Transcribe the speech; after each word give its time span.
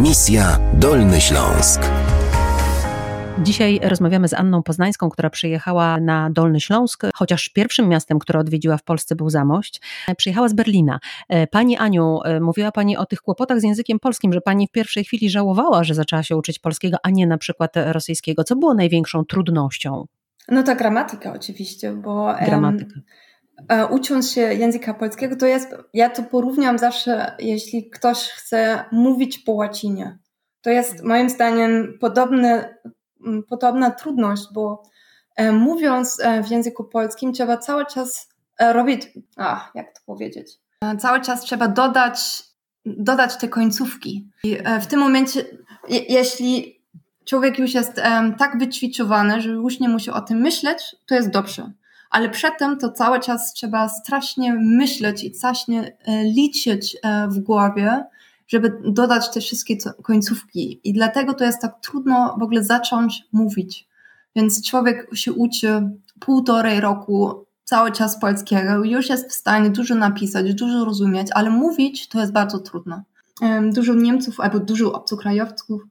Misja 0.00 0.58
Dolny 0.74 1.20
Śląsk. 1.20 1.82
Dzisiaj 3.42 3.80
rozmawiamy 3.82 4.28
z 4.28 4.34
Anną 4.34 4.62
Poznańską, 4.62 5.10
która 5.10 5.30
przyjechała 5.30 6.00
na 6.00 6.30
Dolny 6.30 6.60
Śląsk, 6.60 7.02
chociaż 7.14 7.48
pierwszym 7.48 7.88
miastem, 7.88 8.18
które 8.18 8.38
odwiedziła 8.38 8.76
w 8.76 8.82
Polsce 8.82 9.16
był 9.16 9.30
Zamość. 9.30 9.80
Przyjechała 10.16 10.48
z 10.48 10.52
Berlina. 10.52 11.00
Pani 11.50 11.76
Aniu, 11.76 12.18
mówiła 12.40 12.72
Pani 12.72 12.96
o 12.96 13.06
tych 13.06 13.20
kłopotach 13.20 13.60
z 13.60 13.64
językiem 13.64 13.98
polskim, 13.98 14.32
że 14.32 14.40
Pani 14.40 14.66
w 14.68 14.70
pierwszej 14.70 15.04
chwili 15.04 15.30
żałowała, 15.30 15.84
że 15.84 15.94
zaczęła 15.94 16.22
się 16.22 16.36
uczyć 16.36 16.58
polskiego, 16.58 16.96
a 17.02 17.10
nie 17.10 17.26
na 17.26 17.38
przykład 17.38 17.72
rosyjskiego. 17.76 18.44
Co 18.44 18.56
było 18.56 18.74
największą 18.74 19.24
trudnością? 19.24 20.04
No 20.48 20.62
to 20.62 20.76
gramatyka 20.76 21.32
oczywiście, 21.32 21.92
bo 21.92 22.34
gramatyka. 22.44 22.94
Um, 22.94 23.04
ucząc 23.90 24.30
się 24.30 24.40
języka 24.40 24.94
polskiego, 24.94 25.36
to 25.36 25.46
jest, 25.46 25.74
ja 25.94 26.10
to 26.10 26.22
porównam 26.22 26.78
zawsze, 26.78 27.36
jeśli 27.38 27.90
ktoś 27.90 28.18
chce 28.18 28.84
mówić 28.92 29.38
po 29.38 29.52
łacinie. 29.52 30.18
To 30.62 30.70
jest 30.70 31.04
moim 31.04 31.30
zdaniem 31.30 31.98
podobne 32.00 32.74
podobna 33.48 33.90
trudność, 33.90 34.42
bo 34.52 34.82
e, 35.36 35.52
mówiąc 35.52 36.20
e, 36.20 36.42
w 36.42 36.50
języku 36.50 36.84
polskim 36.84 37.32
trzeba 37.32 37.56
cały 37.56 37.86
czas 37.86 38.28
e, 38.58 38.72
robić, 38.72 39.02
a 39.36 39.70
jak 39.74 39.94
to 39.94 40.00
powiedzieć, 40.06 40.52
cały 40.98 41.20
czas 41.20 41.40
trzeba 41.40 41.68
dodać, 41.68 42.42
dodać 42.84 43.36
te 43.36 43.48
końcówki. 43.48 44.30
I 44.44 44.56
w 44.80 44.86
tym 44.86 45.00
momencie, 45.00 45.44
jeśli 45.88 46.80
człowiek 47.24 47.58
już 47.58 47.74
jest 47.74 48.00
tak 48.38 48.58
wyćwiczowany, 48.58 49.40
że 49.40 49.50
już 49.50 49.80
nie 49.80 49.88
musi 49.88 50.10
o 50.10 50.20
tym 50.20 50.38
myśleć, 50.38 50.96
to 51.06 51.14
jest 51.14 51.30
dobrze. 51.30 51.72
Ale 52.10 52.28
przedtem 52.28 52.78
to 52.78 52.92
cały 52.92 53.20
czas 53.20 53.52
trzeba 53.52 53.88
strasznie 53.88 54.54
myśleć 54.54 55.24
i 55.24 55.34
strasznie 55.34 55.96
liczyć 56.24 56.96
w 57.28 57.38
głowie, 57.38 58.04
żeby 58.48 58.80
dodać 58.84 59.30
te 59.30 59.40
wszystkie 59.40 59.76
końcówki. 60.02 60.80
I 60.84 60.92
dlatego 60.92 61.34
to 61.34 61.44
jest 61.44 61.60
tak 61.60 61.80
trudno 61.82 62.36
w 62.38 62.42
ogóle 62.42 62.64
zacząć 62.64 63.22
mówić. 63.32 63.88
Więc 64.36 64.68
człowiek 64.68 65.08
się 65.14 65.32
uczy 65.32 65.90
półtorej 66.20 66.80
roku 66.80 67.46
cały 67.64 67.92
czas 67.92 68.20
polskiego, 68.20 68.84
już 68.84 69.08
jest 69.08 69.30
w 69.30 69.32
stanie 69.32 69.70
dużo 69.70 69.94
napisać, 69.94 70.54
dużo 70.54 70.84
rozumieć, 70.84 71.28
ale 71.34 71.50
mówić 71.50 72.08
to 72.08 72.20
jest 72.20 72.32
bardzo 72.32 72.58
trudno. 72.58 73.02
Dużo 73.74 73.94
Niemców 73.94 74.40
albo 74.40 74.58
dużo 74.58 74.92
obcokrajowców 74.92 75.82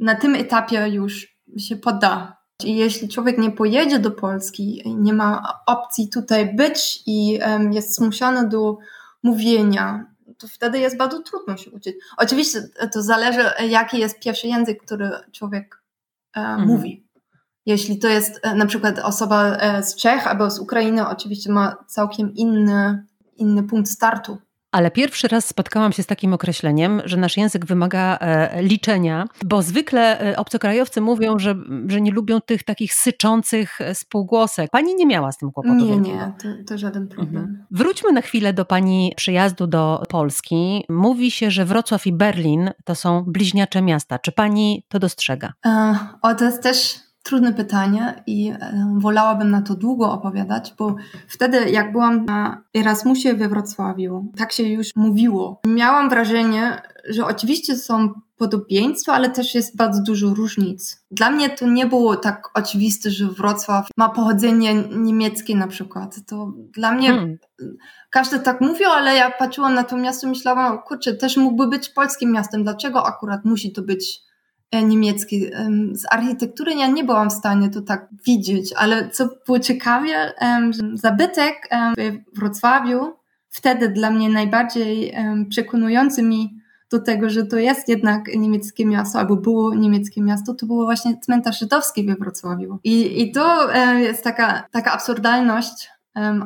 na 0.00 0.14
tym 0.14 0.34
etapie 0.34 0.88
już 0.88 1.36
się 1.58 1.76
poda. 1.76 2.41
I 2.64 2.76
jeśli 2.76 3.08
człowiek 3.08 3.38
nie 3.38 3.50
pojedzie 3.50 3.98
do 3.98 4.10
Polski, 4.10 4.82
nie 4.86 5.12
ma 5.12 5.60
opcji 5.66 6.08
tutaj 6.08 6.54
być 6.54 7.02
i 7.06 7.38
jest 7.70 7.96
zmuszony 7.96 8.48
do 8.48 8.78
mówienia, 9.22 10.12
to 10.38 10.48
wtedy 10.48 10.78
jest 10.78 10.96
bardzo 10.96 11.22
trudno 11.22 11.56
się 11.56 11.70
uczyć. 11.70 11.96
Oczywiście 12.16 12.68
to 12.92 13.02
zależy, 13.02 13.44
jaki 13.68 13.98
jest 13.98 14.20
pierwszy 14.20 14.46
język, 14.46 14.82
który 14.82 15.10
człowiek 15.32 15.82
e, 16.36 16.40
mhm. 16.40 16.68
mówi. 16.68 17.06
Jeśli 17.66 17.98
to 17.98 18.08
jest 18.08 18.40
e, 18.42 18.54
na 18.54 18.66
przykład 18.66 18.98
osoba 18.98 19.56
e, 19.56 19.82
z 19.82 19.96
Czech 19.96 20.26
albo 20.26 20.50
z 20.50 20.58
Ukrainy, 20.58 21.08
oczywiście 21.08 21.52
ma 21.52 21.76
całkiem 21.86 22.34
inny, 22.34 23.06
inny 23.36 23.62
punkt 23.62 23.90
startu. 23.90 24.38
Ale 24.72 24.90
pierwszy 24.90 25.28
raz 25.28 25.46
spotkałam 25.46 25.92
się 25.92 26.02
z 26.02 26.06
takim 26.06 26.32
określeniem, 26.32 27.02
że 27.04 27.16
nasz 27.16 27.36
język 27.36 27.66
wymaga 27.66 28.18
e, 28.20 28.62
liczenia, 28.62 29.26
bo 29.44 29.62
zwykle 29.62 30.20
e, 30.20 30.36
obcokrajowcy 30.36 31.00
mówią, 31.00 31.38
że, 31.38 31.54
że 31.86 32.00
nie 32.00 32.10
lubią 32.10 32.40
tych 32.40 32.62
takich 32.62 32.94
syczących 32.94 33.80
e, 33.80 33.94
spółgłosek. 33.94 34.70
Pani 34.70 34.94
nie 34.94 35.06
miała 35.06 35.32
z 35.32 35.38
tym 35.38 35.52
kłopotu? 35.52 35.74
Nie, 35.74 35.96
nie, 35.96 36.32
to, 36.42 36.48
to 36.66 36.78
żaden 36.78 37.08
problem. 37.08 37.36
Mhm. 37.36 37.64
Wróćmy 37.70 38.12
na 38.12 38.20
chwilę 38.20 38.52
do 38.52 38.64
Pani 38.64 39.12
przyjazdu 39.16 39.66
do 39.66 40.02
Polski. 40.08 40.84
Mówi 40.88 41.30
się, 41.30 41.50
że 41.50 41.64
Wrocław 41.64 42.06
i 42.06 42.12
Berlin 42.12 42.70
to 42.84 42.94
są 42.94 43.24
bliźniacze 43.26 43.82
miasta. 43.82 44.18
Czy 44.18 44.32
Pani 44.32 44.84
to 44.88 44.98
dostrzega? 44.98 45.52
o, 46.22 46.34
to 46.34 46.44
jest 46.44 46.62
też 46.62 47.00
trudne 47.22 47.52
pytanie 47.52 48.22
i 48.26 48.48
e, 48.48 48.96
wolałabym 48.98 49.50
na 49.50 49.62
to 49.62 49.74
długo 49.74 50.12
opowiadać, 50.12 50.74
bo 50.78 50.96
wtedy, 51.28 51.70
jak 51.70 51.92
byłam 51.92 52.24
na 52.24 52.62
Erasmusie 52.76 53.34
we 53.34 53.48
Wrocławiu, 53.48 54.32
tak 54.36 54.52
się 54.52 54.62
już 54.62 54.96
mówiło. 54.96 55.60
Miałam 55.66 56.10
wrażenie, 56.10 56.82
że 57.08 57.26
oczywiście 57.26 57.76
są 57.76 58.08
podobieństwa, 58.36 59.12
ale 59.12 59.30
też 59.30 59.54
jest 59.54 59.76
bardzo 59.76 60.02
dużo 60.02 60.34
różnic. 60.34 61.04
Dla 61.10 61.30
mnie 61.30 61.50
to 61.50 61.66
nie 61.66 61.86
było 61.86 62.16
tak 62.16 62.50
oczywiste, 62.54 63.10
że 63.10 63.26
Wrocław 63.26 63.88
ma 63.96 64.08
pochodzenie 64.08 64.74
niemieckie 64.74 65.56
na 65.56 65.66
przykład. 65.66 66.16
To 66.26 66.52
dla 66.72 66.92
mnie 66.92 67.08
hmm. 67.08 67.38
każdy 68.10 68.38
tak 68.38 68.60
mówił, 68.60 68.88
ale 68.88 69.14
ja 69.14 69.30
patrzyłam 69.30 69.74
na 69.74 69.84
to 69.84 69.96
miasto 69.96 70.26
i 70.26 70.30
myślałam, 70.30 70.78
kurczę, 70.78 71.14
też 71.14 71.36
mógłby 71.36 71.68
być 71.68 71.88
polskim 71.88 72.32
miastem. 72.32 72.62
Dlaczego 72.62 73.06
akurat 73.06 73.44
musi 73.44 73.72
to 73.72 73.82
być 73.82 74.22
niemiecki. 74.72 75.46
Z 75.92 76.04
architektury 76.10 76.74
ja 76.74 76.86
nie 76.86 77.04
byłam 77.04 77.30
w 77.30 77.32
stanie 77.32 77.70
to 77.70 77.82
tak 77.82 78.08
widzieć, 78.26 78.72
ale 78.76 79.08
co 79.10 79.28
było 79.46 79.58
ciekawie, 79.58 80.32
zabytek 80.94 81.68
w 82.32 82.38
Wrocławiu 82.38 83.12
wtedy 83.48 83.88
dla 83.88 84.10
mnie 84.10 84.28
najbardziej 84.28 85.14
przekonujący 85.48 86.22
mi 86.22 86.62
do 86.90 87.00
tego, 87.00 87.30
że 87.30 87.46
to 87.46 87.56
jest 87.56 87.88
jednak 87.88 88.26
niemieckie 88.36 88.86
miasto, 88.86 89.18
albo 89.18 89.36
było 89.36 89.74
niemieckie 89.74 90.22
miasto, 90.22 90.54
to 90.54 90.66
było 90.66 90.84
właśnie 90.84 91.18
cmentarz 91.20 91.58
żydowski 91.58 92.06
we 92.06 92.14
Wrocławiu. 92.14 92.78
I, 92.84 93.22
i 93.22 93.32
to 93.32 93.72
jest 93.96 94.24
taka, 94.24 94.68
taka 94.70 94.92
absurdalność, 94.92 95.90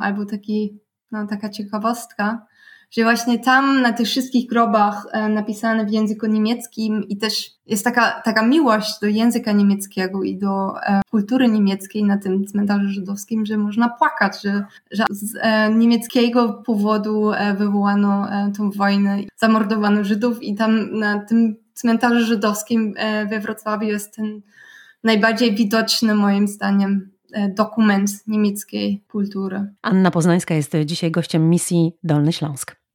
albo 0.00 0.26
taki, 0.26 0.78
no, 1.12 1.26
taka 1.26 1.48
ciekawostka, 1.48 2.46
że 2.90 3.02
właśnie 3.02 3.38
tam 3.38 3.82
na 3.82 3.92
tych 3.92 4.06
wszystkich 4.06 4.48
grobach 4.48 5.06
e, 5.12 5.28
napisane 5.28 5.86
w 5.86 5.90
języku 5.90 6.26
niemieckim 6.26 7.04
i 7.08 7.16
też 7.16 7.50
jest 7.66 7.84
taka, 7.84 8.20
taka 8.24 8.46
miłość 8.46 9.00
do 9.00 9.06
języka 9.06 9.52
niemieckiego 9.52 10.22
i 10.22 10.38
do 10.38 10.82
e, 10.82 11.00
kultury 11.10 11.48
niemieckiej 11.48 12.04
na 12.04 12.18
tym 12.18 12.46
cmentarzu 12.46 12.88
żydowskim, 12.88 13.46
że 13.46 13.56
można 13.56 13.88
płakać, 13.88 14.42
że, 14.42 14.64
że 14.90 15.04
z 15.10 15.36
e, 15.40 15.74
niemieckiego 15.74 16.62
powodu 16.66 17.30
wywołano 17.58 18.28
tą 18.56 18.70
wojnę, 18.70 19.18
zamordowano 19.36 20.04
Żydów 20.04 20.42
i 20.42 20.54
tam 20.54 20.98
na 20.98 21.18
tym 21.18 21.56
cmentarzu 21.74 22.26
żydowskim 22.26 22.94
we 23.30 23.40
Wrocławiu 23.40 23.86
jest 23.86 24.16
ten 24.16 24.40
najbardziej 25.04 25.54
widoczny 25.54 26.14
moim 26.14 26.48
zdaniem 26.48 27.15
dokument 27.56 28.10
niemieckiej 28.26 29.02
kultury. 29.08 29.66
Anna 29.82 30.10
Poznańska 30.10 30.54
jest 30.54 30.76
dzisiaj 30.84 31.10
gościem 31.10 31.50
misji 31.50 31.92
Dolny 32.04 32.32
Śląsk. 32.32 32.76